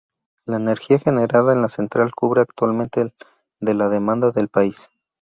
La 0.47 0.55
energía 0.57 0.97
generada 0.97 1.53
en 1.53 1.61
la 1.61 1.69
central 1.69 2.11
cubre 2.15 2.41
actualmente 2.41 3.01
el 3.01 3.13
de 3.59 3.75
la 3.75 3.87
demanda 3.87 4.31
del 4.31 4.47
país. 4.47 4.89